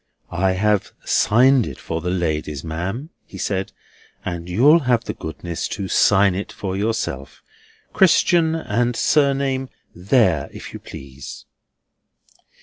"I 0.33 0.53
have 0.53 0.93
signed 1.05 1.67
it 1.67 1.77
for 1.77 2.01
the 2.01 2.09
ladies, 2.09 2.63
ma'am," 2.63 3.11
he 3.23 3.37
said, 3.37 3.71
"and 4.25 4.49
you'll 4.49 4.79
have 4.89 5.03
the 5.03 5.13
goodness 5.13 5.67
to 5.77 5.87
sign 5.87 6.33
it 6.33 6.51
for 6.51 6.75
yourself, 6.75 7.43
Christian 7.93 8.55
and 8.55 8.95
Surname, 8.95 9.69
there, 9.93 10.49
if 10.51 10.73
you 10.73 10.79
please." 10.79 11.45